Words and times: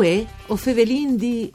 Uè, 0.00 0.24
o 0.46 0.56
fevelin 0.56 1.14
di... 1.16 1.52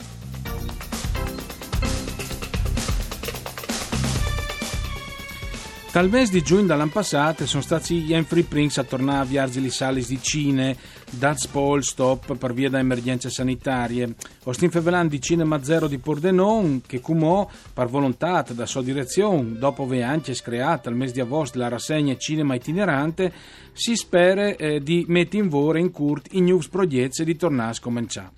Dal 5.96 6.10
mese 6.10 6.34
di 6.34 6.42
giugno 6.42 6.66
dall'anno 6.66 6.92
passato 6.92 7.48
sono 7.48 7.64
stati 7.64 8.02
gli 8.02 8.22
Free 8.24 8.44
Prince 8.44 8.82
a 8.82 8.84
tornare 8.84 9.22
a 9.22 9.24
viaggi 9.24 9.62
li 9.62 9.70
salis 9.70 10.10
di 10.10 10.22
Cine, 10.22 10.76
dal 11.10 11.38
Spol 11.38 11.86
stop 11.86 12.36
per 12.36 12.54
via 12.54 12.70
da 12.70 12.80
emergenze 12.80 13.30
sanitarie. 13.30 14.14
Ostin 14.44 14.72
Fevelan 14.72 15.08
di 15.08 15.22
Cinema 15.22 15.64
Zero 15.64 15.88
di 15.88 15.98
Pordenon, 15.98 16.82
che 16.86 17.00
cumò 17.00 17.50
per 17.72 17.88
volontà 17.88 18.44
da 18.52 18.66
sua 18.66 18.84
direzione, 18.84 19.58
dopo 19.58 19.84
aver 19.84 20.04
anche 20.04 20.34
screata 20.34 20.90
al 20.90 20.98
mese 20.98 21.14
di 21.14 21.22
agosto 21.22 21.60
la 21.60 21.70
rassegna 21.70 22.18
Cinema 22.18 22.56
itinerante, 22.56 23.32
si 23.72 23.96
spera 23.96 24.48
eh, 24.48 24.82
di 24.82 25.06
mettere 25.08 25.44
in 25.44 25.48
vore 25.48 25.80
in 25.80 25.92
curt 25.92 26.28
i 26.34 26.42
news 26.42 26.68
progetti 26.68 27.24
di 27.24 27.38
tornare 27.38 27.70
a 27.70 27.74
scominciare. 27.74 28.32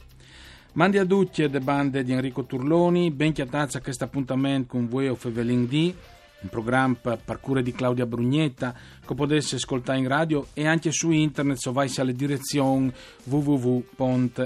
Mandi 0.73 0.99
a 0.99 1.05
tutti 1.05 1.49
le 1.49 1.59
bande 1.59 2.03
di 2.03 2.11
Enrico 2.11 2.45
Turloni, 2.45 3.09
ben 3.09 3.33
chiatazza 3.33 3.81
questo 3.81 4.03
appuntamento 4.03 4.67
con 4.73 4.87
voi 4.87 5.07
o 5.07 5.15
Fevelin 5.15 5.67
di 5.67 5.91
un 6.39 6.49
programma 6.49 7.17
per 7.17 7.39
di 7.61 7.71
Claudia 7.71 8.05
Brugnetta 8.05 8.75
che 9.05 9.15
potesse 9.15 9.55
ascoltare 9.55 9.97
in 9.97 10.07
radio 10.07 10.47
e 10.53 10.67
anche 10.67 10.91
su 10.91 11.09
internet 11.11 11.57
se 11.57 11.71
vai 11.71 11.91
alle 11.97 12.13
direzioni 12.13 12.93
www.fvg.rai.it 13.23 14.45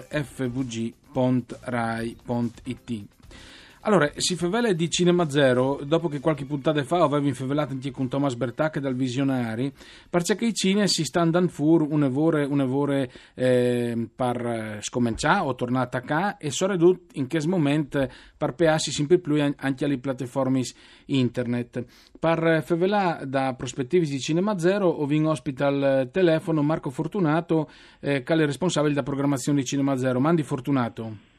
allora, 3.84 4.12
si 4.16 4.36
fevele 4.36 4.76
di 4.76 4.90
Cinema 4.90 5.28
Zero, 5.30 5.80
dopo 5.84 6.08
che 6.08 6.20
qualche 6.20 6.46
puntata 6.46 6.84
fa 6.84 7.02
avevo 7.02 7.28
infevelato 7.28 7.74
anche 7.74 7.90
con 7.90 8.08
Thomas 8.08 8.36
Bertacche 8.36 8.80
dal 8.80 8.94
Visionari, 8.94 9.74
perché 10.10 10.46
i 10.46 10.54
cine 10.54 10.88
si 10.88 11.04
stanno 11.04 11.26
andando 11.26 11.52
fuori 11.52 11.88
un'evore, 11.90 12.46
un'evore 12.46 13.12
eh, 13.34 14.08
per 14.16 14.78
scominciare 14.82 15.46
o 15.46 15.56
tornare 15.56 15.90
a 15.92 16.02
casa 16.02 16.38
e 16.38 16.52
soprattutto 16.52 17.14
in 17.14 17.26
che 17.26 17.40
momento 17.48 18.08
per 18.38 18.54
peassi 18.54 18.92
sempre 18.92 19.18
più 19.18 19.42
anche 19.56 19.86
alle 19.86 19.98
piattaforme 19.98 20.62
internet. 21.06 21.84
Per 22.20 22.62
fevelà 22.64 23.22
da 23.26 23.56
prospettivi 23.56 24.08
di 24.08 24.20
Cinema 24.20 24.60
Zero 24.60 24.90
ho 24.90 25.12
in 25.12 25.26
ospite 25.26 25.64
al 25.64 26.10
telefono 26.12 26.62
Marco 26.62 26.92
Fortunato, 26.92 27.68
eh, 28.00 28.22
che 28.22 28.34
è 28.34 28.46
responsabile 28.46 28.94
della 28.94 29.06
programmazione 29.06 29.62
di 29.62 29.66
Cinema 29.66 29.98
Zero. 29.98 30.20
Mandi 30.20 30.44
Fortunato. 30.44 31.31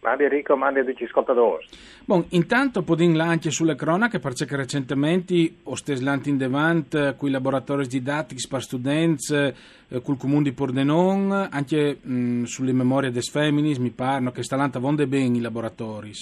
Mandi 0.00 0.24
Enrico, 0.24 0.56
mandi 0.56 0.78
a 0.80 0.84
tutti 0.84 1.02
gli 1.02 1.06
ascoltatori. 1.06 1.66
Bon, 2.04 2.24
intanto 2.30 2.82
podin 2.82 3.18
anche 3.18 3.50
sulle 3.50 3.74
cronache 3.74 4.20
perché 4.20 4.46
recentemente 4.56 5.56
ho 5.64 5.74
steslato 5.74 6.28
in 6.28 6.36
devant 6.36 6.94
eh, 6.94 7.14
con 7.16 7.28
i 7.28 7.32
laboratori 7.32 7.86
didattici 7.86 8.46
per 8.48 8.62
studenti 8.62 9.34
eh, 9.34 9.54
col 10.02 10.16
comune 10.16 10.44
di 10.44 10.52
Pordenon, 10.52 11.48
anche 11.50 11.98
mh, 12.00 12.44
sulle 12.44 12.72
memorie 12.72 13.10
des 13.10 13.30
feminis 13.30 13.78
mi 13.78 13.90
pare 13.90 14.30
che 14.30 14.42
sta 14.42 14.70
vonde 14.78 15.06
bene 15.06 15.36
i 15.36 15.40
laboratori. 15.40 16.12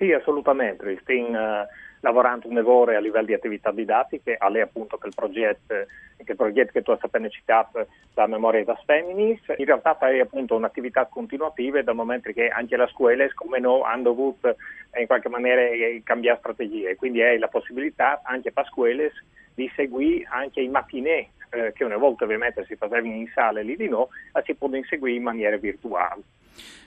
Sì, 0.00 0.12
assolutamente. 0.12 0.98
Stiamo 1.02 1.28
uh, 1.28 1.66
lavorando 2.00 2.48
un'evore 2.48 2.96
a 2.96 3.00
livello 3.00 3.26
di 3.26 3.34
attività 3.34 3.70
didattiche, 3.70 4.36
a 4.36 4.48
lei 4.48 4.62
appunto 4.62 4.96
che 4.96 5.08
il 5.08 5.14
progetto, 5.14 5.74
che, 6.16 6.30
il 6.32 6.36
progetto 6.36 6.72
che 6.72 6.82
tu 6.82 6.90
hai 6.90 6.98
appena 7.00 7.28
citato, 7.28 7.86
la 8.14 8.26
memoria 8.26 8.64
das 8.64 8.82
feminis, 8.84 9.40
in 9.56 9.64
realtà 9.64 9.98
è 9.98 10.20
appunto 10.20 10.56
un'attività 10.56 11.06
continuativa 11.06 11.82
dal 11.82 11.94
momento 11.94 12.32
che 12.32 12.48
anche 12.48 12.76
le 12.76 12.88
scuole, 12.88 13.32
come 13.34 13.58
no, 13.58 13.82
hanno 13.82 14.02
dovuto 14.04 14.56
in 14.98 15.06
qualche 15.06 15.28
maniera 15.28 15.60
eh, 15.62 16.00
cambiare 16.04 16.38
strategie, 16.38 16.96
quindi 16.96 17.20
è 17.20 17.36
la 17.38 17.48
possibilità 17.48 18.20
anche 18.24 18.50
per 18.52 18.64
le 18.64 18.70
scuole 18.70 19.12
di 19.54 19.70
seguire 19.74 20.26
anche 20.30 20.60
i 20.60 20.68
mattinè 20.68 21.28
eh, 21.50 21.72
che 21.74 21.84
una 21.84 21.96
volta 21.96 22.24
ovviamente 22.24 22.64
si 22.64 22.76
facevano 22.76 23.12
in 23.12 23.28
sale 23.34 23.62
lì 23.62 23.76
di 23.76 23.88
no, 23.88 24.08
si 24.44 24.54
possono 24.54 24.82
seguire 24.84 25.16
in 25.16 25.22
maniera 25.22 25.56
virtuale. 25.56 26.22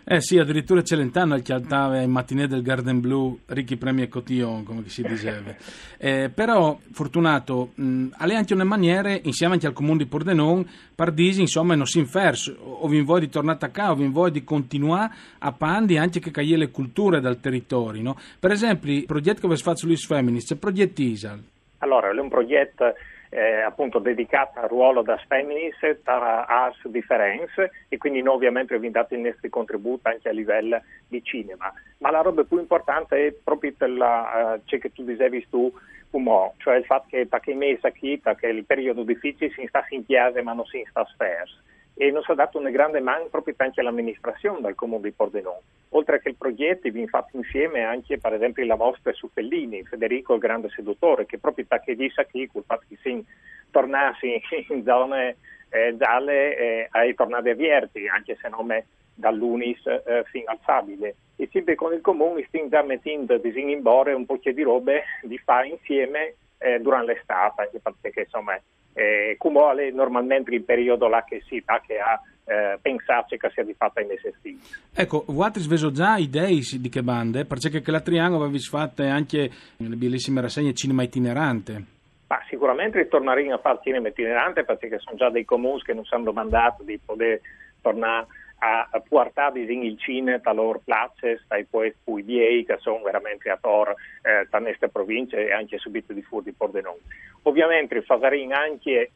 Eh 0.06 0.20
sì, 0.20 0.38
addirittura 0.38 0.84
Celentano 0.84 1.34
al 1.34 1.42
chialtava 1.42 2.02
in 2.02 2.12
mattinè 2.12 2.46
del 2.48 2.62
Garden 2.62 3.00
Blue, 3.00 3.38
ricchi 3.46 3.78
premi 3.78 4.02
e 4.02 4.10
cotillon, 4.10 4.64
come 4.64 4.84
si 4.88 5.02
diceva. 5.02 5.56
Eh, 6.04 6.30
però, 6.30 6.78
Fortunato, 6.92 7.72
mh, 7.76 8.08
alle 8.18 8.36
anche 8.36 8.54
una 8.54 8.66
maniera, 8.66 9.18
insieme 9.22 9.54
anche 9.54 9.68
al 9.68 9.72
comune 9.72 10.00
di 10.00 10.06
Pordenon, 10.06 10.68
Pardisi, 10.94 11.40
insomma, 11.40 11.76
non 11.76 11.86
si 11.86 12.00
inferso, 12.00 12.54
o 12.60 12.86
vi 12.90 13.02
vuoi 13.02 13.22
di 13.22 13.30
tornare 13.30 13.60
a 13.62 13.70
casa, 13.70 13.92
o 13.92 13.96
vi 13.96 14.10
vuoi 14.10 14.32
di 14.32 14.44
continuare 14.44 15.14
a 15.38 15.54
pandi 15.54 15.98
anche 15.98 16.20
che 16.20 16.30
cagliere 16.30 16.58
le 16.58 16.72
culture 16.72 17.22
dal 17.22 17.40
territorio, 17.40 18.02
no? 18.02 18.18
Per 18.38 18.52
esempio, 18.52 18.92
il 18.92 19.06
progetto 19.06 19.40
che 19.40 19.46
avete 19.46 19.62
fatto 19.62 19.78
sugli 19.78 19.96
Feminist, 19.96 20.50
c'è 20.50 20.56
progetto 20.58 21.02
ISAL. 21.02 21.42
Allora, 21.78 22.10
è 22.10 22.20
un 22.20 22.28
progetto 22.28 22.94
eh, 23.34 23.62
appunto 23.62 24.00
dedicata 24.00 24.62
al 24.62 24.70
ruolo 24.70 25.02
das 25.02 25.24
feminis 25.28 25.76
tra 26.04 26.46
ars 26.46 26.88
differenze 26.88 27.72
e 27.90 27.98
quindi 27.98 28.22
noi 28.22 28.36
ovviamente 28.36 28.76
abbiamo 28.76 28.94
dato 28.94 29.16
il 29.16 29.22
nostro 29.22 29.50
contributo 29.50 30.08
anche 30.08 30.30
a 30.30 30.32
livello 30.32 30.82
di 31.08 31.24
cinema. 31.24 31.74
Ma 31.98 32.12
la 32.12 32.22
roba 32.22 32.44
più 32.44 32.60
importante 32.60 33.28
è 33.28 33.32
proprio 33.32 33.74
la, 33.88 34.56
uh, 34.56 34.62
ciò 34.66 34.78
che 34.78 34.92
tu 34.92 35.04
dicevi 35.04 35.48
tu, 35.50 35.72
Umò, 36.12 36.54
cioè 36.58 36.76
il 36.76 36.86
fatto 36.86 37.08
che 37.10 37.26
perché 37.26 37.52
i 37.52 37.56
mesi 37.56 37.92
qui, 37.98 38.20
perché 38.20 38.46
il 38.48 38.66
periodo 38.66 39.02
difficile 39.02 39.50
si 39.50 39.66
sta 39.68 39.84
in 39.90 40.06
chiesa 40.06 40.44
ma 40.44 40.54
non 40.54 40.66
si 40.66 40.86
sta 40.88 41.04
sfers 41.06 41.60
e 41.96 42.12
non 42.12 42.24
si 42.24 42.32
è 42.32 42.36
dato 42.36 42.58
una 42.58 42.72
grande 42.72 43.00
mano 43.00 43.26
proprio 43.26 43.54
anche 43.58 43.80
all'amministrazione 43.80 44.62
del 44.62 44.76
comune 44.76 45.04
di 45.04 45.12
Pordenone. 45.12 45.62
Oltre 45.90 46.20
che 46.22 46.30
il 46.30 46.36
progetto, 46.36 46.90
vi 46.90 47.08
fatto 47.08 47.38
insieme 47.38 47.84
anche 47.84 48.18
per 48.18 48.34
esempio 48.34 48.66
la 48.66 48.76
mostra 48.76 49.14
su 49.14 49.30
Fellini, 49.32 49.84
Federico 49.84 50.34
il 50.34 50.40
grande 50.40 50.70
seduttore, 50.70 51.26
che 51.26 51.38
proprio 51.38 51.66
perché 51.68 51.96
disse 51.96 52.28
qui, 52.30 52.50
col 52.52 52.64
fatto 52.66 52.86
che 52.88 52.98
si 53.02 53.24
tornassi 53.70 54.42
in 54.70 54.84
zone 54.84 55.38
eh, 55.70 55.96
gialle 55.98 56.58
eh, 56.58 56.88
ai 56.92 57.14
tornati 57.14 57.50
avverti, 57.50 58.08
anche 58.08 58.38
se 58.42 58.50
non 58.50 58.72
è 58.72 58.84
dall'Unis 59.14 59.86
eh, 59.86 60.24
fino 60.32 60.46
al 60.50 60.60
Sabile. 60.66 61.16
E 61.36 61.48
sempre 61.52 61.76
con 61.76 61.94
il 61.94 62.02
comune 62.02 62.44
stiamo 62.48 62.70
già 62.70 62.82
mettendo 62.82 63.40
in 63.44 63.82
bore 63.82 64.14
un 64.14 64.26
po' 64.26 64.40
di 64.42 64.62
robe 64.62 65.04
di 65.22 65.38
fare 65.38 65.68
insieme 65.68 66.36
eh, 66.58 66.80
durante 66.80 67.14
l'estate, 67.14 67.64
anche 67.64 67.82
perché 68.02 68.22
insomma 68.22 68.60
eh, 68.94 69.36
come 69.38 69.92
normalmente 69.92 70.54
il 70.54 70.64
periodo 70.64 71.08
là 71.08 71.24
che 71.24 71.42
si 71.48 71.62
ha 71.66 71.80
che 71.80 72.00
ha 72.00 72.20
eh, 72.46 72.78
pensarci 72.82 73.38
che 73.38 73.50
sia 73.54 73.64
di 73.64 73.74
fatto 73.74 74.02
in 74.02 74.12
esserci. 74.12 74.60
Ecco, 74.94 75.24
voi 75.28 75.50
sveso 75.56 75.92
già 75.92 76.18
idee 76.18 76.60
di 76.80 76.90
che 76.90 77.02
bande? 77.02 77.46
Perché 77.46 77.82
che 77.82 77.92
la 77.92 78.02
Triangolo 78.02 78.44
avevi 78.44 78.60
fatto 78.60 79.04
anche 79.04 79.50
nelle 79.78 79.96
bellissime 79.96 80.42
rassegne 80.42 80.74
cinema 80.74 81.04
itinerante. 81.04 81.84
Ma 82.28 82.40
sicuramente 82.50 83.00
ritorneremo 83.00 83.54
a 83.54 83.60
fare 83.60 83.80
cinema 83.84 84.08
itinerante 84.08 84.64
perché 84.64 84.98
sono 85.00 85.18
già 85.18 85.30
dei 85.30 85.46
comuni 85.46 85.82
che 85.84 85.94
non 85.94 86.04
si 86.04 86.14
hanno 86.14 86.26
domandato 86.26 86.84
di 86.84 87.00
poter 87.04 87.40
tornare 87.82 88.28
a 88.64 89.04
portare 89.08 89.60
il 89.60 90.00
cinema 90.00 90.38
da 90.38 90.54
loro 90.54 90.82
piazze, 90.84 91.44
dai 91.48 91.66
poi 91.66 91.94
Puidiei, 92.04 92.64
che 92.66 92.78
sono 92.80 93.02
veramente 93.04 93.50
a 93.50 93.58
Tor, 93.60 93.90
eh, 93.90 94.48
da 94.50 94.62
queste 94.62 94.88
province 94.88 95.48
e 95.48 95.52
anche 95.52 95.78
subito 95.78 96.14
di 96.14 96.22
fuori 96.22 96.46
di 96.46 96.54
Pordenone. 96.54 97.00
Ovviamente 97.44 98.02
faremo 98.04 98.54
anche 98.54 99.12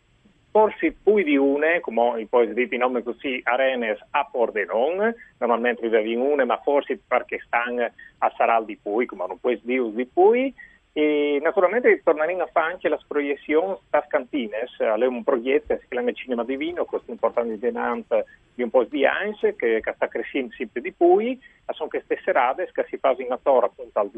forse 0.52 0.96
più 1.02 1.24
di 1.24 1.38
une, 1.38 1.80
come 1.80 2.26
poi 2.30 2.48
si 2.48 2.54
dice 2.54 2.78
nome 2.78 3.04
così, 3.04 3.40
arenes 3.44 4.00
a 4.12 4.28
Pordenone, 4.30 5.16
normalmente 5.38 5.82
vive 5.82 6.02
in 6.10 6.20
une, 6.20 6.44
ma 6.44 6.58
forse 6.58 7.00
perché 7.08 7.40
stanno 7.46 7.90
a 8.18 8.34
Saral 8.36 8.66
di 8.66 8.76
Pui, 8.76 9.06
come 9.06 9.28
non 9.28 9.40
puoi 9.40 9.60
dire 9.64 9.92
di 9.94 10.06
Pui, 10.06 10.54
e 10.98 11.38
naturalmente 11.44 12.02
torneremo 12.04 12.42
a 12.42 12.50
fare 12.52 12.72
anche 12.72 12.90
la 12.90 13.00
proiezione 13.08 13.78
das 13.88 14.08
cantines, 14.08 14.76
è 14.80 15.06
un 15.06 15.24
progetto 15.24 15.76
che 15.76 15.82
si 15.82 15.86
chiama 15.90 16.12
Cinema 16.12 16.44
Divino, 16.44 16.86
questo 16.86 17.12
importante 17.12 17.60
denante 17.60 18.26
di 18.56 18.64
un 18.64 18.72
po' 18.72 18.84
di 18.84 19.06
anni 19.06 19.38
che, 19.40 19.80
che, 19.80 19.94
sta 19.94 20.08
crescendo 20.08 20.56
sempre 20.56 20.82
di 20.82 20.92
più, 20.92 21.38
sono 21.72 21.90
queste 21.90 22.20
serate 22.24 22.68
che 22.74 22.84
si 22.90 22.98
fanno 22.98 23.20
in 23.20 23.32
attorno 23.32 23.68
appunto 23.68 24.00
al, 24.00 24.10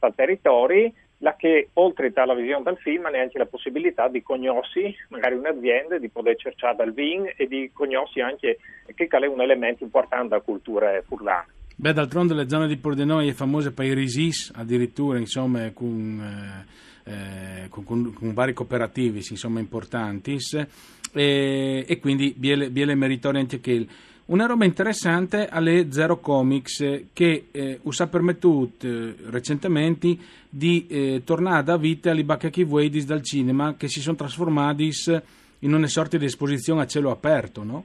al 0.00 0.14
territorio, 0.16 0.90
la 1.18 1.36
che 1.36 1.68
oltre 1.74 2.10
alla 2.16 2.34
visione 2.34 2.64
del 2.64 2.78
film 2.78 3.04
ha 3.04 3.10
anche 3.10 3.38
la 3.38 3.46
possibilità 3.46 4.08
di 4.08 4.24
conoscere 4.24 4.96
magari 5.10 5.36
un'azienda, 5.36 5.98
di 5.98 6.08
poter 6.08 6.34
cercare 6.34 6.74
dal 6.74 6.92
vin 6.92 7.32
e 7.36 7.46
di 7.46 7.70
conoscere 7.72 8.28
anche 8.28 8.58
che 8.92 9.06
è 9.06 9.26
un 9.26 9.40
elemento 9.40 9.84
importante 9.84 10.30
della 10.30 10.40
cultura 10.40 11.00
furlana. 11.02 11.46
Beh, 11.82 11.92
d'altronde 11.92 12.32
le 12.34 12.48
zone 12.48 12.68
di 12.68 12.76
Pordenone 12.76 13.26
è 13.26 13.32
famose 13.32 13.72
risis, 13.76 14.52
addirittura, 14.54 15.18
insomma, 15.18 15.68
con, 15.72 16.64
eh, 17.04 17.10
eh 17.64 17.68
con, 17.68 17.82
con, 17.82 18.12
con 18.12 18.32
vari 18.34 18.52
cooperativi, 18.52 19.20
insomma, 19.28 19.58
importanti, 19.58 20.36
e, 21.12 21.84
e, 21.84 21.98
quindi 21.98 22.34
biele, 22.36 22.70
biele 22.70 22.94
meritorie 22.94 23.40
anche 23.40 23.58
che 23.58 23.84
una 24.26 24.46
roba 24.46 24.64
interessante 24.64 25.48
alle 25.48 25.88
Zero 25.90 26.20
Comics 26.20 27.06
che 27.12 27.48
eh, 27.50 27.80
ha 27.82 28.06
permettuto 28.06 28.86
eh, 28.86 29.16
recentemente 29.30 30.16
di 30.48 30.86
eh, 30.86 31.22
tornare 31.24 31.64
da 31.64 31.76
vita 31.76 32.12
alle 32.12 32.22
Baccachi 32.22 32.62
Wadis 32.62 33.06
dal 33.06 33.22
cinema 33.22 33.74
che 33.74 33.88
si 33.88 34.00
sono 34.00 34.14
trasformati 34.14 34.88
in 35.58 35.74
una 35.74 35.88
sorta 35.88 36.16
di 36.16 36.26
esposizione 36.26 36.82
a 36.82 36.86
cielo 36.86 37.10
aperto, 37.10 37.64
no? 37.64 37.84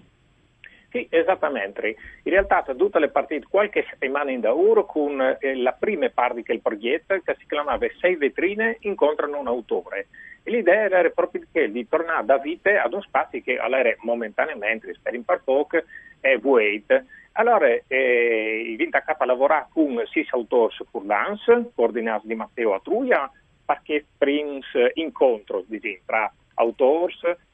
Sì, 0.89 1.05
esattamente. 1.09 1.95
In 2.23 2.31
realtà 2.31 2.63
tutte 2.75 2.99
le 2.99 3.09
partite 3.09 3.45
qualche 3.49 3.85
settimana 3.89 4.31
in 4.31 4.39
Dauro 4.39 4.85
con 4.85 5.19
eh, 5.19 5.55
la 5.55 5.73
prima 5.73 6.09
parte 6.09 6.43
del 6.45 6.61
progetto 6.61 7.19
che 7.23 7.35
si 7.37 7.45
chiamava 7.45 7.85
Sei 7.99 8.15
vetrine 8.15 8.77
incontrano 8.81 9.39
un 9.39 9.47
autore. 9.47 10.07
E 10.43 10.51
l'idea 10.51 10.83
era 10.83 11.09
proprio 11.09 11.43
di 11.51 11.87
tornare 11.89 12.25
da 12.25 12.37
vite 12.37 12.77
ad 12.77 12.93
un 12.93 13.01
spazio 13.01 13.41
che 13.41 13.57
allora 13.57 13.93
momentaneamente, 13.99 14.93
spero 14.93 15.17
in 15.17 15.25
par 15.25 15.41
poco, 15.43 15.83
è 16.21 16.37
vuoto. 16.37 17.03
Allora, 17.33 17.67
eh, 17.67 18.63
i 18.65 18.75
vinta 18.77 19.03
a 19.05 19.25
lavorare 19.25 19.67
con 19.71 20.01
sei 20.09 20.25
autori 20.31 20.73
per 20.89 21.03
l'ANS, 21.03 21.71
coordinati 21.75 22.27
di 22.27 22.35
Matteo 22.35 22.73
Atruia, 22.73 23.29
perché 23.65 24.05
primi 24.17 24.61
incontri 24.93 25.65
diciamo, 25.67 25.97
tra 26.05 26.33
autori 26.55 27.13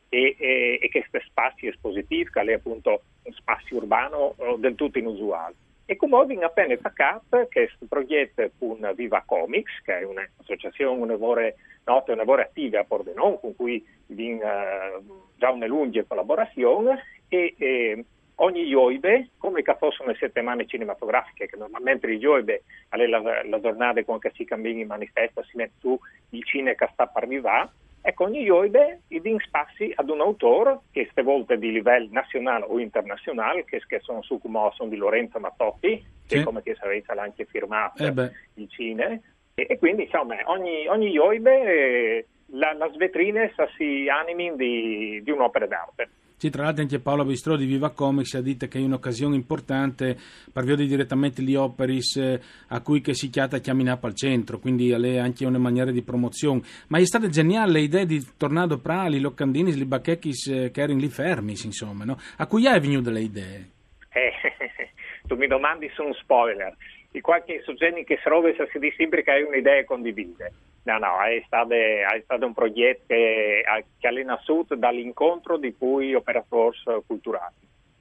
e, 0.09 0.35
e, 0.37 0.79
e 0.79 0.89
questi 0.89 1.19
spazi 1.27 1.67
espositivi, 1.67 2.29
che 2.29 2.41
è 2.41 2.53
appunto 2.53 2.89
un 2.91 2.97
spazio 3.43 3.77
urbano 3.77 4.33
eh, 4.37 4.55
del 4.57 4.75
tutto 4.75 4.97
inusuale. 4.97 5.55
E 5.85 5.97
come 5.97 6.15
ho 6.15 6.21
appena 6.21 6.73
attaccato 6.73 7.47
questo 7.51 7.85
progetto 7.87 8.49
con 8.57 8.89
Viva 8.95 9.21
Comics, 9.25 9.81
che 9.83 9.99
è 9.99 10.03
un'associazione, 10.05 10.97
una 10.97 11.11
lavoro 11.11 11.41
nota, 11.83 12.13
una 12.13 12.21
lavoro 12.21 12.41
attiva 12.41 12.79
a 12.79 12.85
Pordenone, 12.85 13.39
con 13.41 13.53
cui 13.55 13.85
abbiamo 14.09 14.41
uh, 14.41 15.03
già 15.35 15.51
una 15.51 15.65
lunga 15.65 16.03
collaborazione 16.07 17.03
e, 17.27 17.53
e 17.57 18.05
ogni 18.35 18.63
Ioibe, 18.63 19.31
come 19.37 19.61
che 19.61 19.75
fossero 19.77 20.09
le 20.09 20.15
settimane 20.15 20.65
cinematografiche, 20.65 21.47
che 21.47 21.57
normalmente 21.57 22.07
il 22.07 22.19
Ioibe 22.19 22.63
è 22.87 23.05
la, 23.05 23.43
la 23.43 23.59
giornata 23.59 24.01
con 24.05 24.19
cui 24.19 24.31
si 24.33 24.45
cammina 24.45 24.79
in 24.79 24.87
manifesta, 24.87 25.43
si 25.43 25.57
mette 25.57 25.73
su 25.79 25.99
il 26.29 26.43
cinema 26.45 26.75
che 26.75 26.89
sta 26.93 27.07
per 27.07 27.23
arrivare, 27.23 27.69
ecco, 28.03 28.25
ogni 28.25 28.41
Ioibe 28.41 29.01
i 29.07 29.21
spassi 29.39 29.91
ad 29.95 30.09
un 30.09 30.21
autore, 30.21 30.81
che 30.91 31.03
queste 31.03 31.23
volte 31.23 31.57
di 31.57 31.71
livello 31.71 32.09
nazionale 32.11 32.65
o 32.67 32.79
internazionale, 32.79 33.65
che, 33.65 33.81
che 33.87 33.99
sono 34.01 34.21
su 34.21 34.39
come 34.39 34.69
sono 34.73 34.89
di 34.89 34.97
Lorenzo 34.97 35.39
Mattotti, 35.39 36.05
che 36.27 36.37
sì. 36.37 36.43
come 36.43 36.61
che 36.61 36.75
sapete 36.75 37.13
l'ha 37.15 37.23
anche 37.23 37.45
firmato 37.45 38.03
eh 38.03 38.31
il 38.55 38.69
cinema, 38.69 39.19
e, 39.55 39.67
e, 39.69 39.77
quindi 39.79 40.03
insomma 40.03 40.35
ogni, 40.45 40.87
ogni 40.87 41.09
Ioibe... 41.09 41.61
Eh, 41.63 42.27
la, 42.53 42.73
la 42.73 42.89
svetrine 42.91 43.51
si 43.77 44.07
animi 44.09 44.55
di, 44.55 45.21
di 45.23 45.31
un'opera 45.31 45.65
d'arte. 45.65 46.09
Sì, 46.43 46.49
tra 46.49 46.63
l'altro 46.63 46.81
anche 46.81 46.99
Paolo 46.99 47.23
Bistro 47.23 47.55
di 47.55 47.65
Viva 47.65 47.91
Comics 47.91 48.33
ha 48.33 48.41
detto 48.41 48.67
che 48.67 48.77
è 48.77 48.81
un'occasione 48.81 49.33
importante 49.33 50.17
per 50.51 50.65
vedere 50.65 50.89
direttamente 50.89 51.41
gli 51.41 51.55
operis 51.55 52.17
eh, 52.17 52.41
a 52.67 52.81
cui 52.81 52.99
che 52.99 53.13
si 53.13 53.29
chiata 53.29 53.59
chiaminapa 53.59 54.07
al 54.07 54.13
centro, 54.13 54.59
quindi 54.59 54.91
è 54.91 55.17
anche 55.19 55.45
una 55.45 55.57
maniera 55.57 55.89
di 55.89 56.01
promozione. 56.01 56.59
Ma 56.89 56.97
è 56.97 57.05
stata 57.05 57.29
geniale 57.29 57.79
l'idea 57.79 58.03
di 58.03 58.21
tornare 58.35 58.77
a 58.83 59.07
li 59.07 59.21
locandini, 59.21 59.73
li 59.73 59.85
bacchecchis 59.85 60.47
eh, 60.47 60.71
che 60.71 60.81
erano 60.81 60.99
lì 60.99 61.07
fermi, 61.07 61.53
insomma, 61.63 62.03
no? 62.03 62.17
A 62.35 62.45
cui 62.45 62.65
è 62.65 62.77
venuto 62.77 63.03
delle 63.03 63.21
idee? 63.21 63.69
Eh, 64.11 64.33
tu 65.25 65.37
mi 65.37 65.47
domandi 65.47 65.89
su 65.93 66.03
un 66.03 66.13
spoiler. 66.15 66.75
Di 67.13 67.21
qualche 67.21 67.61
soggetto 67.61 68.01
che 68.03 68.17
si 68.71 68.93
sempre 68.97 69.21
che 69.21 69.29
hai 69.29 69.43
un'idea 69.43 69.85
condivisa. 69.85 70.49
No, 70.85 70.97
no, 70.97 71.21
è 71.21 71.43
stato, 71.45 71.73
è 71.73 72.21
stato 72.23 72.43
un 72.47 72.55
progetto 72.55 73.03
che, 73.05 73.63
che 73.99 74.07
è 74.07 74.23
nasciuto 74.23 74.73
dall'incontro 74.73 75.57
di 75.57 75.75
cui 75.77 76.15
operatori 76.15 76.75
culturali 77.05 77.53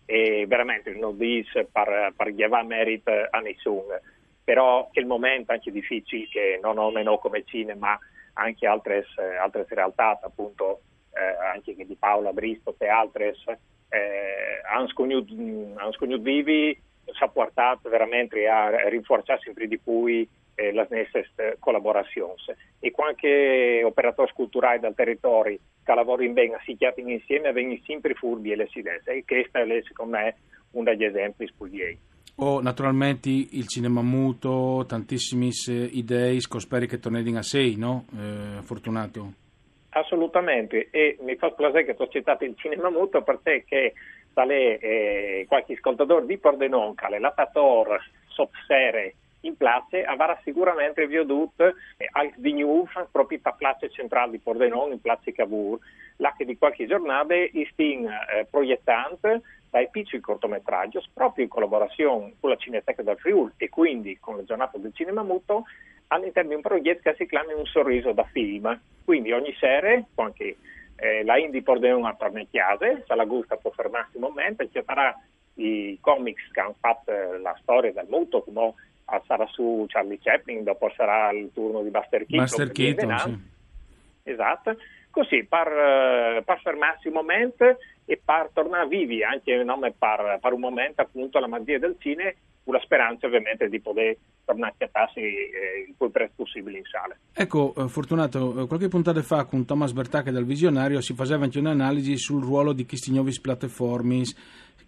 e 0.06 0.46
veramente 0.48 0.92
non 0.92 1.18
dice 1.18 1.68
per, 1.70 2.14
per 2.16 2.34
chiedere 2.34 2.62
merito 2.62 3.10
a 3.28 3.38
nessuno, 3.40 4.00
però 4.42 4.88
è 4.90 4.98
il 4.98 5.06
momento 5.06 5.52
anche 5.52 5.70
difficile 5.70 6.26
che 6.28 6.58
non 6.62 6.78
ho 6.78 6.90
meno 6.90 7.18
come 7.18 7.44
cinema, 7.44 7.88
ma 7.88 7.98
anche 8.32 8.66
altre, 8.66 9.04
altre 9.38 9.66
realtà, 9.68 10.18
appunto 10.22 10.80
eh, 11.12 11.44
anche 11.52 11.74
di 11.74 11.96
Paola 11.96 12.32
Bristo 12.32 12.74
e 12.78 12.88
altre, 12.88 13.34
eh, 13.90 14.60
hanno 14.72 14.88
sconosciuto 14.88 16.18
vivi, 16.18 16.80
ci 17.22 17.28
ha 17.28 17.28
portato 17.28 17.88
veramente 17.88 18.46
a 18.48 18.88
rinforzare 18.88 19.40
sempre 19.42 19.68
di 19.68 19.78
più 19.78 20.06
eh, 20.08 20.72
le 20.72 20.86
nostre 20.90 21.56
collaborazioni. 21.58 22.34
E 22.80 22.90
qualche 22.90 23.82
operatore 23.84 24.32
culturale 24.34 24.80
del 24.80 24.94
territorio 24.94 25.58
che 25.84 25.94
lavorano 25.94 26.32
bene, 26.32 26.58
si 26.64 26.76
chiamano 26.76 27.10
insieme, 27.10 27.52
vengono 27.52 27.80
sempre 27.84 28.14
furbi 28.14 28.50
e 28.50 28.56
le 28.56 28.68
si 28.68 28.82
E 29.04 29.24
questo 29.24 29.58
è, 29.58 29.82
secondo 29.86 30.16
me, 30.16 30.36
uno 30.72 30.84
degli 30.84 31.04
esempi 31.04 31.46
spugliei. 31.46 31.98
O 32.36 32.60
naturalmente 32.60 33.28
il 33.28 33.68
cinema 33.68 34.02
muto, 34.02 34.84
tantissime 34.86 35.50
idee, 35.66 36.40
spero 36.40 36.86
che 36.86 36.98
tornino 36.98 37.38
a 37.38 37.42
sei, 37.42 37.76
no? 37.76 38.06
Eh, 38.16 38.62
fortunato? 38.62 39.40
Assolutamente, 39.90 40.88
e 40.90 41.18
mi 41.20 41.36
fa 41.36 41.50
piacere 41.50 41.84
che 41.84 41.94
tu 41.94 42.02
hai 42.02 42.10
citato 42.10 42.44
il 42.44 42.54
cinema 42.56 42.88
muto 42.88 43.22
perché 43.22 43.92
tale, 44.32 44.78
eh, 44.78 45.44
qualche 45.48 45.74
ascoltatore 45.74 46.26
di 46.26 46.38
è 47.16 47.18
l'attator 47.18 48.00
soft-serie 48.28 49.14
in 49.42 49.56
place 49.56 50.04
avrà 50.04 50.38
sicuramente 50.42 51.06
veduto 51.06 51.66
eh, 51.96 52.08
al 52.12 52.32
di 52.36 52.52
New 52.52 52.68
proprio 53.10 53.38
in 53.38 53.54
place 53.56 53.90
centrale 53.90 54.32
di 54.32 54.38
Pordenone, 54.38 54.94
in 54.94 55.00
place 55.00 55.32
Cavour, 55.32 55.78
là 56.16 56.34
che 56.36 56.44
di 56.44 56.56
qualche 56.56 56.86
giornata 56.86 57.34
stin 57.72 58.06
eh, 58.06 58.46
proiettante 58.50 59.42
dai 59.70 59.88
piccoli 59.90 60.20
cortometraggi, 60.20 60.98
proprio 61.12 61.44
in 61.44 61.50
collaborazione 61.50 62.34
con 62.38 62.50
la 62.50 62.56
Cineteca 62.56 63.02
del 63.02 63.16
Friuli 63.16 63.52
e 63.56 63.68
quindi 63.68 64.18
con 64.20 64.36
la 64.36 64.44
giornata 64.44 64.76
del 64.78 64.92
cinema 64.92 65.22
muto, 65.22 65.64
all'interno 66.08 66.50
di 66.50 66.56
un 66.56 66.60
progetto 66.60 67.10
che 67.10 67.14
si 67.16 67.26
chiama 67.26 67.54
Un 67.56 67.64
sorriso 67.64 68.12
da 68.12 68.24
film. 68.24 68.78
Quindi 69.04 69.32
ogni 69.32 69.54
sera, 69.58 70.00
anche 70.16 70.56
eh, 71.02 71.24
la 71.24 71.36
Indie 71.36 71.62
Pordenone 71.62 72.08
a 72.08 72.14
Parnecchiase, 72.14 73.02
se 73.04 73.14
la 73.16 73.24
gusta 73.24 73.56
può 73.56 73.72
fermarsi 73.72 74.18
un 74.18 74.22
momento, 74.22 74.64
ci 74.70 74.80
sarà 74.86 75.12
i 75.54 75.98
comics 76.00 76.48
che 76.52 76.60
hanno 76.60 76.76
fatto 76.78 77.10
la 77.42 77.58
storia 77.60 77.90
del 77.92 78.06
muto, 78.08 78.42
come 78.42 78.72
sarà 79.26 79.44
su 79.48 79.84
Charlie 79.88 80.20
Chaplin, 80.22 80.62
dopo 80.62 80.92
sarà 80.94 81.32
il 81.32 81.50
turno 81.52 81.82
di 81.82 81.90
Buster 81.90 82.24
Keaton. 82.24 82.38
Buster 82.38 82.70
Keaton, 82.70 83.18
sì. 83.18 84.30
Esatto. 84.30 84.76
Così, 85.10 85.44
per, 85.44 85.66
eh, 85.66 86.42
per, 86.44 86.60
fermarsi 86.60 87.08
un 87.08 87.14
momento 87.14 87.78
e 88.04 88.20
per 88.24 88.50
tornare 88.52 88.86
vivi, 88.86 89.24
anche 89.24 89.60
no, 89.64 89.80
per, 89.80 90.38
per, 90.40 90.52
un 90.52 90.60
momento 90.60 91.02
appunto 91.02 91.36
alla 91.36 91.48
magia 91.48 91.78
del 91.78 91.96
cinema, 91.98 92.30
con 92.64 92.74
la 92.74 92.80
speranza 92.80 93.26
ovviamente 93.26 93.68
di 93.68 93.80
poter 93.80 94.16
tornare 94.44 94.72
a 94.72 94.74
chiattarsi 94.78 95.20
eh, 95.20 95.86
il 95.88 95.94
più 95.96 96.10
presto 96.10 96.42
possibile 96.42 96.78
in 96.78 96.84
sala. 96.84 97.16
Ecco, 97.32 97.74
eh, 97.76 97.88
Fortunato, 97.88 98.62
eh, 98.62 98.66
qualche 98.66 98.88
puntata 98.88 99.20
fa 99.22 99.44
con 99.44 99.64
Thomas 99.64 99.92
Bertacche 99.92 100.30
dal 100.30 100.44
Visionario 100.44 101.00
si 101.00 101.14
faceva 101.14 101.44
anche 101.44 101.58
un'analisi 101.58 102.16
sul 102.16 102.42
ruolo 102.42 102.72
di 102.72 102.86
questi 102.86 103.12
nuovi 103.12 103.32
platformi 103.40 104.24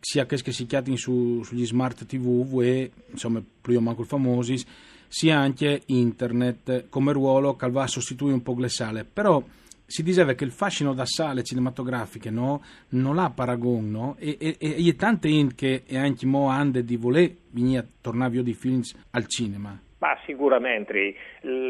sia 0.01 0.27
che 0.27 0.37
si 0.37 0.67
su, 0.97 1.43
sugli 1.43 1.65
smart 1.65 2.05
TV 2.05 2.61
e 2.63 2.91
insomma 3.11 3.43
più 3.61 3.77
o 3.77 3.81
meno 3.81 4.03
famosi 4.03 4.63
sia 5.09 5.39
anche 5.39 5.83
internet 5.87 6.89
come 6.91 7.13
ruolo 7.13 7.57
che 7.57 7.71
va 7.71 7.85
a 7.85 7.87
sostituire 7.87 8.35
un 8.35 8.43
po' 8.43 8.55
le 8.59 8.69
sale 8.69 9.05
però 9.05 9.43
si 9.87 10.03
diceva 10.03 10.33
che 10.33 10.45
il 10.45 10.51
fascino 10.51 10.95
da 10.95 11.05
sale 11.07 11.43
cinematografiche 11.43 12.31
no, 12.31 12.63
non 12.91 13.19
ha 13.19 13.31
paragone 13.31 13.89
no? 13.89 14.17
e, 14.19 14.37
e, 14.41 14.57
e, 14.59 14.87
e 14.87 14.97
tante 14.97 15.29
in 15.29 15.55
che 15.55 15.85
anche 15.93 16.27
mo 16.27 16.49
ande 16.49 16.85
di 16.85 16.97
voler 16.97 17.31
venire 17.51 17.87
tornare 18.01 18.43
di 18.43 18.55
film 18.55 18.81
al 19.11 19.27
cinema 19.27 19.79
ma 20.05 20.19
sicuramente, 20.27 21.15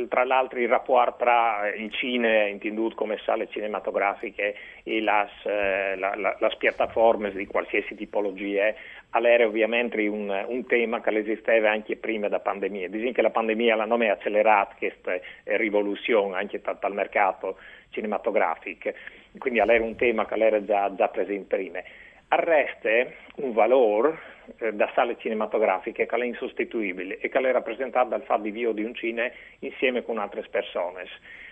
tra 0.08 0.24
l'altro 0.24 0.58
il 0.58 0.66
rapporto 0.68 1.18
tra 1.22 1.72
il 1.72 1.88
cinema, 1.92 2.48
intendute 2.48 2.96
come 2.96 3.16
sale 3.24 3.48
cinematografiche, 3.48 4.56
e 4.82 5.00
le 5.00 5.28
eh, 5.44 6.56
piattaforme 6.58 7.30
di 7.30 7.46
qualsiasi 7.46 7.94
tipologia, 7.94 8.74
era 9.22 9.46
ovviamente 9.46 10.04
un, 10.08 10.28
un, 10.48 10.66
tema 10.66 11.00
che 11.00 11.16
esisteva 11.16 11.70
anche 11.70 11.94
prima 11.94 12.26
della 12.26 12.40
pandemia. 12.40 12.88
Diciamo 12.88 13.12
che 13.12 13.22
la 13.22 13.30
pandemia 13.30 13.76
l'ha 13.76 13.84
nome 13.84 14.10
accelerato 14.10 14.74
questa 14.78 15.12
rivoluzione 15.44 16.36
anche 16.36 16.60
dal 16.80 16.92
mercato 16.92 17.58
cinematografico, 17.94 18.92
quindi 19.38 19.60
era 19.60 19.82
un 19.82 19.96
tema 19.96 20.26
che 20.26 20.34
era 20.34 20.62
già, 20.64 20.94
già 20.94 21.08
presente 21.08 21.56
prima. 21.56 21.80
Arreste 22.28 23.16
un 23.36 23.52
valore 23.52 24.18
eh, 24.58 24.72
da 24.72 24.90
sale 24.94 25.16
cinematografiche 25.18 26.04
che 26.04 26.16
è 26.16 26.24
insostituibile 26.24 27.18
e 27.18 27.28
che 27.28 27.38
è 27.38 27.52
rappresentata 27.52 28.08
dal 28.08 28.22
fatto 28.24 28.42
di 28.42 28.50
vio 28.50 28.72
di 28.72 28.82
un 28.82 28.94
cine 28.94 29.32
insieme 29.60 30.02
con 30.02 30.18
altre 30.18 30.44
persone. 30.50 31.04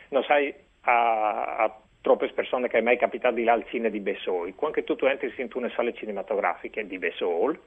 Non 0.08 0.22
sai 0.24 0.52
a, 0.82 1.56
a 1.56 1.80
troppe 2.00 2.28
persone 2.32 2.68
che 2.68 2.78
è 2.78 2.82
mai 2.82 2.98
capitato 2.98 3.36
di 3.36 3.44
là 3.44 3.52
al 3.52 3.64
cine 3.68 3.90
di 3.90 4.00
Bessol, 4.00 4.54
quando 4.54 4.82
tu, 4.82 4.96
entri 5.06 5.32
in 5.36 5.48
una 5.54 5.70
sala 5.70 5.92
cinematografica 5.92 6.82
di 6.82 6.98
Bessol, 6.98 7.58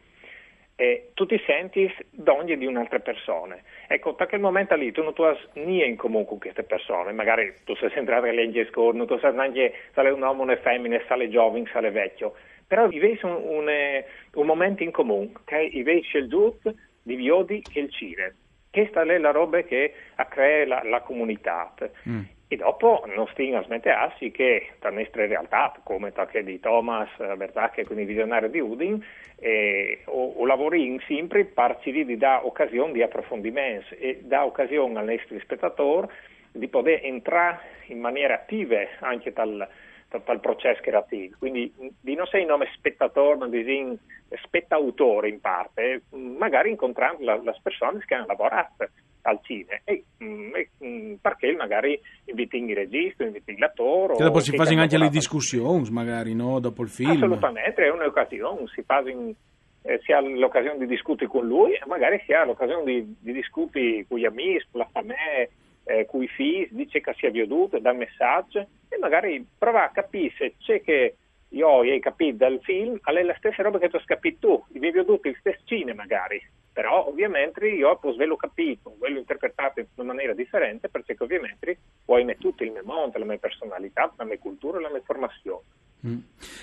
e 0.76 1.12
tu 1.14 1.26
ti 1.26 1.42
senti 1.46 1.90
d'ogni 2.10 2.58
di 2.58 2.66
un'altra 2.66 3.00
persona. 3.00 3.58
Ecco, 3.88 4.12
da 4.12 4.28
quel 4.28 4.42
momento 4.42 4.76
lì 4.76 4.92
tu 4.92 5.04
non 5.04 5.14
hai 5.18 5.38
niente 5.54 5.86
in 5.86 5.96
comune 5.96 6.26
con 6.26 6.38
queste 6.38 6.64
persone, 6.64 7.14
magari 7.14 7.54
tu 7.64 7.76
sei 7.76 7.92
entrato 7.94 8.26
alle 8.26 8.34
leggi 8.34 8.66
scorse, 8.70 8.98
non 8.98 9.08
tu 9.08 9.18
sai 9.20 9.34
neanche 9.34 9.74
se 9.94 10.02
è 10.02 10.12
un 10.12 10.22
uomo 10.22 10.44
una 10.44 10.58
femmina, 10.58 10.98
è 10.98 11.28
giovane, 11.30 11.70
è 11.72 11.92
vecchio, 11.92 12.36
però 12.68 12.88
vi 12.88 13.00
un, 13.22 13.42
un, 13.44 13.70
eh, 13.70 14.06
un, 14.34 14.46
momento 14.46 14.84
in 14.84 14.92
comune, 14.92 15.32
che 15.46 15.68
okay? 15.82 16.02
scelto 16.04 16.56
di 17.04 17.16
Viodi 17.16 17.64
e 17.74 17.80
il 17.80 17.92
Cire. 17.92 18.36
Questa 18.72 19.04
è 19.04 19.18
la 19.18 19.32
roba 19.32 19.62
che 19.62 19.94
crea 20.28 20.66
la, 20.66 20.82
la 20.84 21.00
comunità. 21.02 21.74
Mm. 22.10 22.22
E 22.48 22.58
dopo 22.58 23.04
non 23.08 23.28
stiamo 23.32 23.58
a 23.58 23.64
smettersi 23.64 24.30
che 24.30 24.74
tra 24.80 24.92
nostre 24.92 25.26
realtà, 25.26 25.74
come 25.84 26.12
quella 26.12 26.42
di 26.42 26.60
Thomas 26.60 27.10
Bertacche 27.18 27.86
con 27.86 28.00
i 28.00 28.06
visionari 28.06 28.52
di 28.52 28.60
Udin, 28.60 29.04
eh, 29.38 30.02
o, 30.06 30.34
o 30.38 30.46
lavoriamo 30.46 31.00
sempre 31.08 31.46
per 31.46 31.80
di 31.84 32.18
dare 32.18 32.46
occasione 32.46 32.94
di 32.94 33.02
approfondimento 33.02 33.96
e 33.98 34.20
dare 34.22 34.46
occasione 34.46 35.00
ai 35.00 35.18
nostri 35.18 35.40
spettatori 35.40 36.08
di 36.52 36.68
poter 36.68 37.04
entrare 37.04 37.60
in 37.88 38.00
maniera 38.00 38.36
attiva 38.36 38.78
anche 39.00 39.34
dal 39.34 39.68
il 40.12 40.40
processo 40.40 40.82
creativo. 40.82 41.36
Quindi 41.40 41.74
di 42.00 42.16
non 42.16 42.26
sei 42.28 42.44
in 42.44 42.48
nome 42.48 42.70
spettatore, 42.74 43.38
ma 43.38 43.48
di 43.48 44.00
spettautore 44.44 45.30
in 45.30 45.42
parte, 45.42 46.04
magari 46.12 46.70
incontrando 46.70 47.24
le 47.24 47.56
persone 47.62 48.04
che 48.06 48.14
hanno 48.14 48.28
lavorato 48.28 48.88
al 49.26 49.40
cinema 49.42 49.80
e, 49.84 50.04
e 50.18 51.18
perché 51.20 51.54
magari 51.54 52.00
inviti 52.26 52.58
in 52.58 52.74
regista, 52.74 53.24
inviti 53.24 53.52
in 53.52 53.60
l'attore. 53.60 54.16
Che 54.16 54.24
dopo 54.24 54.40
si 54.40 54.56
fanno 54.56 54.82
anche 54.82 54.98
le 54.98 55.10
discussioni, 55.10 55.90
magari, 55.90 56.34
no? 56.34 56.60
Dopo 56.60 56.84
il 56.84 56.90
film. 56.90 57.12
Assolutamente, 57.12 57.84
è 57.84 57.92
un'occasione, 57.92 58.68
si 58.68 58.84
fa 58.84 59.04
eh, 59.06 60.00
si 60.04 60.12
ha 60.12 60.20
l'occasione 60.20 60.80
di 60.80 60.88
discutere 60.88 61.30
con 61.30 61.46
lui 61.46 61.74
e 61.74 61.82
magari 61.86 62.22
si 62.26 62.34
ha 62.34 62.44
l'occasione 62.44 62.84
di, 62.86 63.16
di 63.20 63.34
discutere 63.34 64.06
con 64.08 64.18
gli 64.18 64.26
amici, 64.26 64.66
con 64.72 64.82
la 64.82 64.90
famiglia, 64.92 65.48
eh, 65.86 66.06
con 66.06 66.24
i 66.24 66.28
figli, 66.28 66.68
dice 66.72 67.02
che 67.02 67.14
si 67.18 67.26
è 67.26 67.32
veduto, 67.32 67.80
dà 67.80 67.94
messaggio 67.94 68.68
e 68.90 68.98
magari 69.00 69.46
prova 69.58 69.86
a 69.86 69.90
capire 69.90 70.34
se 70.38 70.54
c'è 70.60 70.82
che 70.82 71.16
io 71.56 71.68
ho 71.70 72.00
capito 72.02 72.38
dal 72.38 72.60
film, 72.62 73.00
è 73.02 73.24
la 73.24 73.36
stessa 73.38 73.64
roba 73.64 73.80
che 73.80 73.90
tu 73.90 73.96
hai 73.96 74.06
capito 74.06 74.38
tu, 74.40 74.80
vi 74.80 74.86
hai 74.86 74.92
veduto 74.92 75.28
il 75.30 75.38
stesso 75.40 75.62
cinema 75.64 76.04
magari, 76.04 76.42
però 76.74 77.08
ovviamente 77.08 77.66
io 77.68 77.90
ho 77.90 78.12
svelo 78.12 78.36
capito, 78.36 78.96
ve 79.00 79.10
l'ho 79.10 79.20
interpretato 79.20 79.80
in 79.80 79.88
una 79.96 80.14
maniera 80.14 80.34
differente 80.34 80.90
perché 80.90 81.16
ovviamente 81.18 81.78
vuoi 82.06 82.26
mettere 82.26 82.50
tutto 82.50 82.64
il 82.64 82.72
mio 82.72 82.84
mondo, 82.84 83.18
la 83.18 83.26
mia 83.26 83.38
personalità, 83.38 84.12
la 84.18 84.26
mia 84.26 84.38
cultura, 84.38 84.82
la 84.82 84.90
mia 84.90 85.02
formazione. 85.06 85.64
Mm. 86.06 86.18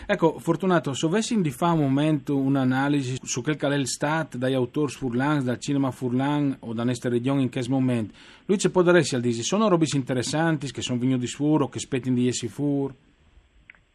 Ecco, 0.06 0.38
Fortunato, 0.38 0.92
se 0.92 1.06
avessi 1.06 1.40
di 1.40 1.50
fare 1.50 1.72
un 1.72 1.80
momento 1.80 2.36
un'analisi 2.36 3.16
su 3.22 3.42
quel 3.42 3.56
che 3.56 3.66
è 3.66 3.74
il 3.74 3.88
stato 3.88 4.36
dagli 4.36 4.52
autori 4.52 4.92
furlan, 4.92 5.42
dal 5.42 5.58
cinema 5.58 5.90
furlan 5.90 6.58
o 6.60 6.74
da 6.74 6.84
queste 6.84 7.08
regioni 7.08 7.42
in 7.42 7.48
che 7.48 7.64
momento, 7.68 8.14
lui 8.44 8.58
ci 8.58 8.70
può 8.70 8.82
dare 8.82 8.98
al 8.98 9.32
sono 9.32 9.68
robe 9.68 9.86
interessanti 9.94 10.70
che 10.70 10.82
sono 10.82 10.98
venuti 10.98 11.20
di 11.20 11.26
sfuro, 11.26 11.68
che 11.68 11.78
aspettano 11.78 12.14
di 12.14 12.28
essi 12.28 12.46
fur? 12.46 12.94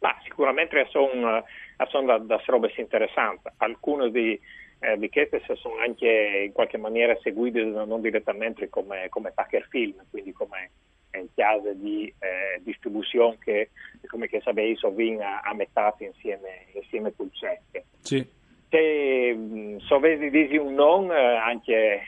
Ma 0.08 0.16
sicuramente 0.24 0.88
sono, 0.90 1.44
sono 1.90 2.18
da, 2.18 2.42
robe 2.46 2.72
interessanti, 2.78 3.50
alcune 3.58 4.10
di, 4.10 4.40
eh, 4.80 4.98
di 4.98 5.10
queste 5.10 5.42
sono 5.58 5.76
anche 5.80 6.44
in 6.46 6.54
qualche 6.54 6.78
maniera 6.78 7.18
seguite 7.22 7.62
non 7.64 8.00
direttamente 8.00 8.70
come, 8.70 9.08
come 9.10 9.34
Tucker 9.36 9.68
Film, 9.70 10.02
quindi 10.10 10.32
come 10.32 10.72
in 11.14 11.28
chiave 11.34 11.78
di 11.78 12.14
eh, 12.20 12.62
distribuzione 12.64 13.38
che, 13.44 13.72
come 14.08 14.28
che 14.30 14.40
sapete, 14.40 14.78
sono 14.78 14.96
a, 15.20 15.42
a 15.42 15.54
metà 15.54 15.94
insieme, 16.00 16.68
insieme 16.72 17.14
col 17.14 17.30
CEC. 17.34 17.84
Sì. 18.00 18.36
Se 18.70 19.78
so 19.80 20.00
vedi 20.00 20.56
un 20.56 20.74
non, 20.74 21.12
eh, 21.12 21.36
anche 21.36 22.02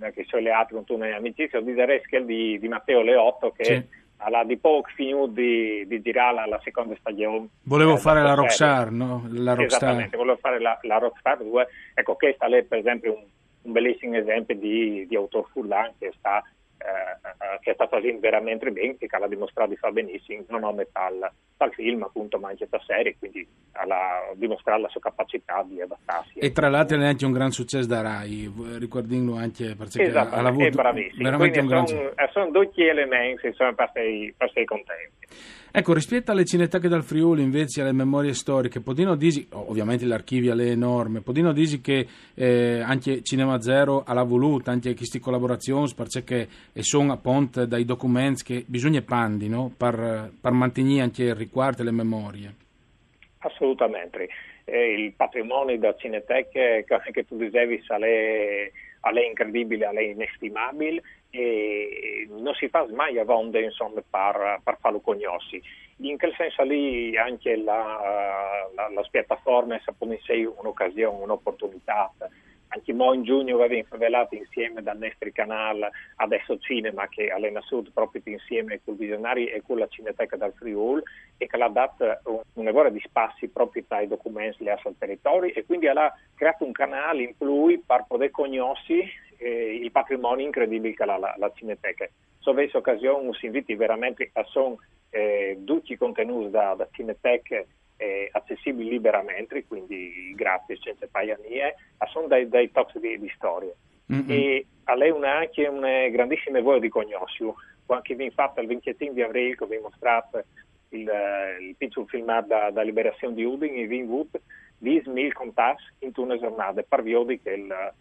eh, 0.00 0.12
che 0.12 0.24
sono 0.24 0.42
le 0.42 0.50
altre 0.52 0.82
con 0.86 0.96
una 0.96 1.16
amicizia, 1.16 1.60
direi 1.60 2.00
che 2.00 2.24
di, 2.24 2.58
di 2.58 2.68
Matteo 2.68 3.02
Leotto 3.02 3.50
che 3.50 3.64
sì. 3.64 4.00
Alla 4.24 4.44
di 4.44 4.56
poco 4.56 4.88
finito 4.94 5.26
di, 5.26 5.86
di 5.86 6.00
girare 6.00 6.34
la, 6.34 6.46
la, 6.46 6.60
seconda 6.62 6.94
stagione. 6.96 7.48
Volevo 7.62 7.94
eh, 7.94 7.98
fare 7.98 8.22
la 8.22 8.34
Rockstar, 8.34 8.90
no? 8.90 9.26
La 9.30 9.54
Rockstar. 9.54 9.82
Esattamente, 9.82 10.16
volevo 10.16 10.36
fare 10.36 10.60
la, 10.60 10.78
la 10.82 10.98
Rockstar 10.98 11.38
2. 11.38 11.68
Ecco, 11.94 12.14
questa 12.14 12.46
è 12.46 12.62
per 12.62 12.78
esempio 12.78 13.14
un, 13.14 13.24
un 13.62 13.72
bellissimo 13.72 14.16
esempio 14.16 14.54
di, 14.56 15.06
di 15.06 15.16
autor 15.16 15.46
Furlan 15.52 15.92
che 15.98 16.12
sta 16.16 16.42
eh, 16.82 17.58
che 17.60 17.70
è 17.70 17.74
stata 17.74 18.00
veramente 18.18 18.70
bene, 18.72 18.96
che 18.96 19.08
l'ha 19.18 19.28
dimostrato 19.28 19.70
di 19.70 19.76
fare 19.76 19.92
benissimo, 19.92 20.42
non 20.48 20.64
a 20.64 20.72
metà 20.72 21.10
dal 21.62 21.72
film 21.72 22.02
appunto, 22.02 22.38
ma 22.38 22.48
anche 22.48 22.66
da 22.68 22.80
serie, 22.86 23.16
quindi 23.18 23.46
ha 23.72 24.32
dimostrato 24.34 24.82
la 24.82 24.88
sua 24.88 25.00
capacità 25.00 25.64
di 25.68 25.80
adattarsi. 25.80 26.38
E 26.38 26.50
tra 26.52 26.68
l'altro 26.68 27.00
è 27.00 27.06
anche 27.06 27.24
un 27.24 27.32
gran 27.32 27.50
successo 27.50 27.86
da 27.86 28.00
Rai, 28.00 28.52
ricordiamo 28.78 29.36
anche 29.36 29.74
perché 29.76 30.02
esatto, 30.02 30.34
ha 30.34 30.46
avuto 30.46 30.82
veramente 31.16 31.60
un 31.60 31.66
gran 31.66 31.86
successo. 31.86 32.14
Sono 32.32 32.50
due 32.50 32.70
elementi 32.74 33.46
insomma, 33.46 33.72
per 33.72 33.90
essere, 33.94 34.34
per 34.36 34.48
essere 34.48 34.64
contenti. 34.64 35.60
Ecco, 35.74 35.94
rispetto 35.94 36.30
alle 36.30 36.44
cineteche 36.44 36.86
dal 36.86 37.02
Friuli, 37.02 37.42
invece 37.42 37.80
alle 37.80 37.92
memorie 37.92 38.34
storiche, 38.34 38.80
Podino 38.80 39.14
Disi, 39.14 39.46
ovviamente 39.52 40.04
l'archivio 40.04 40.54
è 40.54 40.66
enorme, 40.66 41.22
Podino 41.22 41.54
Disi 41.54 41.80
che 41.80 42.06
eh, 42.34 42.80
anche 42.80 43.22
Cinema 43.22 43.58
Zero 43.62 44.02
ha 44.04 44.22
voluto, 44.22 44.68
anche 44.68 44.94
queste 44.94 45.18
collaborazioni, 45.18 45.90
perché 45.96 46.46
sono 46.74 47.14
appunto 47.14 47.64
dai 47.64 47.86
documenti 47.86 48.42
che 48.42 48.64
bisogna 48.66 49.00
pandi, 49.00 49.48
no? 49.48 49.72
per, 49.74 50.30
per 50.38 50.52
mantenere 50.52 51.00
anche 51.00 51.22
il 51.22 51.34
riguardo 51.34 51.51
e 51.82 51.84
le 51.84 51.92
memorie. 51.92 52.54
Assolutamente. 53.38 54.28
Eh, 54.64 54.92
il 54.92 55.12
patrimonio 55.12 55.76
da 55.78 55.94
cineteche, 55.96 56.84
che 57.10 57.26
tu 57.26 57.36
dicevi, 57.36 57.82
è, 57.86 58.70
è 59.00 59.26
incredibile, 59.26 59.88
è 59.90 60.00
inestimabile 60.00 61.02
e 61.30 62.28
non 62.28 62.54
si 62.54 62.68
fa 62.68 62.86
mai 62.92 63.18
a 63.18 63.24
vonde 63.24 63.62
insomma, 63.62 64.02
per, 64.08 64.60
per 64.62 64.76
farlo 64.80 65.00
conosci. 65.00 65.60
In 65.98 66.18
quel 66.18 66.34
senso 66.36 66.62
lì 66.62 67.16
anche 67.16 67.56
la, 67.56 68.68
la, 68.74 68.88
la 68.88 69.08
piattaforma 69.10 69.76
è 69.76 69.80
un'occasione, 70.44 71.22
un'opportunità. 71.22 72.12
Anche 72.74 72.92
in 72.92 73.22
giugno 73.22 73.56
avevamo 73.56 73.84
favelato 73.86 74.34
insieme 74.34 74.82
dal 74.82 74.96
nostro 74.96 75.28
canale 75.30 75.90
Adesso 76.16 76.58
Cinema 76.58 77.06
che 77.06 77.28
allena 77.28 77.60
Sud 77.60 77.92
proprio 77.92 78.22
insieme 78.24 78.80
con 78.82 78.94
i 78.94 78.96
visionari 78.96 79.46
e 79.46 79.60
con 79.60 79.78
la 79.78 79.86
Cineteca 79.88 80.36
dal 80.36 80.54
Friul 80.54 81.02
e 81.36 81.46
che 81.46 81.56
l'ha 81.58 81.68
dato 81.68 82.18
un, 82.54 82.64
lavoro 82.64 82.88
di 82.88 83.00
spassi 83.04 83.48
proprio 83.48 83.84
dai 83.86 84.08
documenti 84.08 84.64
le 84.64 84.70
al 84.82 84.94
territorio 84.98 85.52
e 85.52 85.66
quindi 85.66 85.86
ha 85.86 86.14
creato 86.34 86.64
un 86.64 86.72
canale 86.72 87.24
in 87.24 87.36
cui 87.36 87.78
per 87.78 88.06
poter 88.08 88.30
conoscere 88.30 89.10
eh, 89.36 89.74
il 89.82 89.90
patrimonio 89.90 90.46
incredibile 90.46 90.94
che 90.94 91.02
ha 91.02 91.18
la, 91.18 91.34
la 91.36 91.52
Cineteca. 91.54 92.08
Se 92.38 92.50
avessi 92.50 92.76
occasione, 92.76 93.34
si 93.34 93.46
inviti 93.46 93.74
veramente 93.74 94.30
a 94.32 94.44
son 94.44 94.76
eh, 95.10 95.60
tutti 95.66 95.92
i 95.92 95.98
contenuti 95.98 96.48
da, 96.48 96.74
da 96.74 96.88
Cineteca 96.90 97.62
eh, 98.02 98.28
accessibili 98.32 98.90
liberamente, 98.90 99.64
quindi 99.64 100.32
gratis, 100.34 100.82
senza 100.82 101.06
paganie, 101.08 101.76
sono 102.10 102.26
dai, 102.26 102.48
dai 102.48 102.70
top 102.72 102.98
di, 102.98 103.18
di 103.18 103.32
storia. 103.36 103.72
Mm-hmm. 104.12 104.30
E 104.30 104.66
a 104.84 104.94
lei 104.96 105.10
una, 105.10 105.36
anche 105.36 105.66
una 105.68 106.08
grandissima 106.08 106.60
voglia 106.60 106.80
di 106.80 106.88
conoscere. 106.88 107.52
Vi 107.86 108.24
infatti 108.24 108.60
il 108.60 108.66
27 108.66 109.12
di 109.12 109.22
aprile 109.22 109.54
che 109.54 109.66
vi 109.66 109.78
mostrato 109.78 110.42
il, 110.88 111.10
il 111.60 111.74
piccolo 111.76 112.06
filmato 112.06 112.46
da, 112.48 112.70
da 112.70 112.82
Liberazione 112.82 113.34
di 113.34 113.44
Udine, 113.44 113.82
e 113.82 113.86
vi 113.86 113.98
invito 113.98 114.40
10.000 114.82 115.32
contatti 115.32 115.82
in 116.00 116.12
una 116.16 116.38
giornata 116.38 116.82
per 116.82 117.02
via 117.02 117.24
che 117.24 117.50
il 117.50 117.92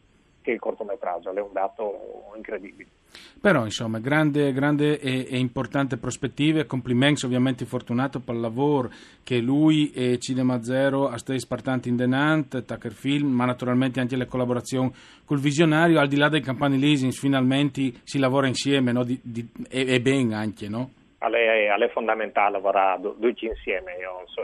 che 0.42 0.52
il 0.52 0.60
cortometraggio, 0.60 1.32
è 1.34 1.42
un 1.42 1.54
dato 1.54 2.32
incredibile. 2.36 2.90
Però 3.40 3.64
insomma, 3.64 4.00
grande, 4.00 4.54
grande 4.54 5.00
e, 5.00 5.28
e, 5.30 5.38
importante 5.38 5.98
prospettive, 5.98 6.66
complimenti 6.66 7.26
ovviamente 7.26 7.66
Fortunato 7.66 8.20
per 8.20 8.36
il 8.36 8.42
lavoro 8.42 8.90
che 9.24 9.40
lui 9.40 9.92
e 9.92 10.18
Cinema 10.20 10.62
Zero 10.62 11.08
a 11.08 11.18
stati 11.18 11.40
spartanti 11.40 11.90
in 11.90 11.96
Denant, 11.96 12.64
Tucker 12.64 12.92
Film, 12.92 13.30
ma 13.30 13.46
naturalmente 13.46 14.00
anche 14.00 14.16
le 14.16 14.28
collaborazioni 14.28 14.92
col 15.26 15.40
visionario, 15.40 16.00
al 16.00 16.08
di 16.08 16.18
là 16.18 16.30
dei 16.30 16.42
campani 16.42 16.80
leasing, 16.80 17.12
finalmente 17.12 17.94
si 18.04 18.20
lavora 18.20 18.48
insieme 18.48 18.92
no? 18.92 19.04
di, 19.04 19.20
di, 19.24 19.48
e, 19.70 19.94
e 19.96 20.02
ben 20.02 20.34
anche, 20.34 20.70
no? 20.70 20.92
È, 21.18 21.90
fondamentale 21.92 22.52
lavorare 22.52 23.02
tutti 23.20 23.46
insieme, 23.46 23.94
io 24.00 24.24
so, 24.28 24.42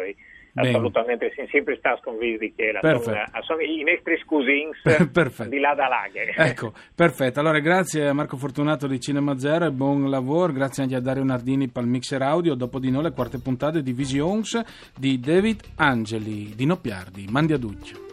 Bene. 0.61 0.69
assolutamente 0.69 1.31
siamo 1.33 1.49
sempre 1.49 1.75
stati 1.77 2.01
convinti 2.03 2.53
che 2.55 2.71
la 2.71 2.79
sono, 2.81 3.17
sono 3.41 3.61
i 3.61 3.83
nostri 3.83 4.17
scusins 4.23 4.77
di 5.49 5.59
là 5.59 5.73
da 5.73 5.87
laghe. 5.87 6.33
Ecco, 6.35 6.73
perfetto. 6.95 7.39
Allora 7.39 7.59
grazie 7.59 8.07
a 8.07 8.13
Marco 8.13 8.37
Fortunato 8.37 8.87
di 8.87 8.99
Cinema 8.99 9.37
Zero 9.37 9.65
e 9.65 9.71
buon 9.71 10.09
lavoro, 10.09 10.51
grazie 10.51 10.83
anche 10.83 10.95
a 10.95 10.99
Dario 10.99 11.23
Nardini 11.23 11.67
per 11.67 11.83
il 11.83 11.89
mixer 11.89 12.21
audio, 12.21 12.55
dopo 12.55 12.79
di 12.79 12.89
noi 12.89 13.03
le 13.03 13.11
quarte 13.11 13.39
puntate 13.39 13.83
di 13.83 13.91
Visions 13.91 14.59
di 14.97 15.19
David 15.19 15.61
Angeli 15.75 16.53
di 16.55 16.65
Noppiardi. 16.65 17.27
Mandi 17.29 17.53
a 17.53 17.57
Duccio. 17.57 18.06